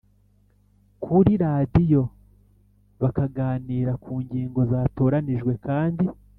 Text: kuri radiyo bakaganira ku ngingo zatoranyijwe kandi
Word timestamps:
kuri 1.03 1.31
radiyo 1.43 2.01
bakaganira 3.01 3.91
ku 4.03 4.11
ngingo 4.23 4.59
zatoranyijwe 4.71 5.53
kandi 5.67 6.05